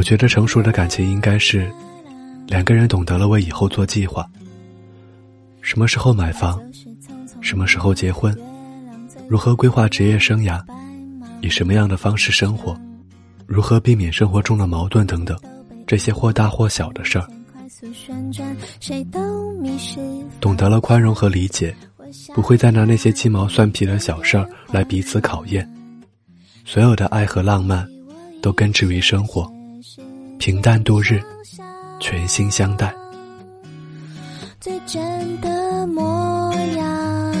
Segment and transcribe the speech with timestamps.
[0.00, 1.70] 我觉得成熟的感情应该是，
[2.46, 4.26] 两个人懂得了为以后做计划。
[5.60, 6.58] 什么时候买房，
[7.42, 8.34] 什么时候结婚，
[9.28, 10.58] 如何规划职业生涯，
[11.42, 12.74] 以什么样的方式生活，
[13.46, 15.38] 如何避免生活中的矛盾等等，
[15.86, 17.28] 这些或大或小的事儿。
[20.40, 21.76] 懂得了宽容和理解，
[22.34, 25.70] 不会再拿那些鸡毛蒜皮的小事儿来彼此考验。
[26.64, 27.86] 所有的爱和浪漫，
[28.40, 29.46] 都根植于生活，
[30.40, 31.20] 平淡度日，
[32.00, 32.90] 全心相待。
[34.58, 37.34] 最真的模样，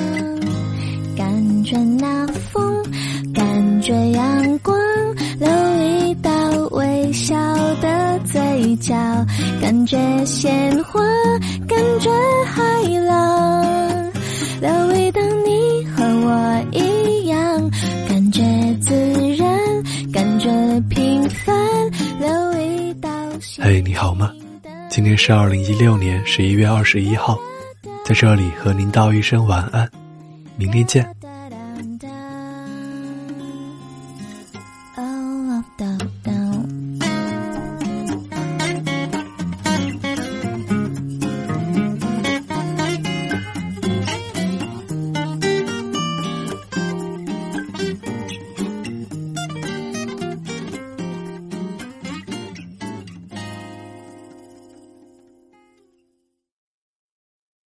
[1.16, 2.62] 感觉那风，
[3.32, 4.78] 感觉阳光，
[5.38, 6.30] 留一道
[6.72, 7.34] 微笑
[7.80, 8.94] 的嘴角，
[9.62, 11.00] 感觉鲜花，
[11.66, 12.10] 感觉
[12.44, 12.62] 海
[13.06, 14.12] 浪，
[14.60, 17.70] 留一道你和我一样，
[18.06, 18.42] 感觉
[18.82, 18.94] 自
[19.36, 19.58] 然，
[20.12, 20.50] 感觉
[20.90, 21.56] 平凡，
[23.60, 23.64] 道。
[23.64, 24.32] 嘿，你好吗？
[24.88, 27.38] 今天是二零一六年十一月二十一号，
[28.04, 29.88] 在这里和您道一声晚安，
[30.56, 31.06] 明天见。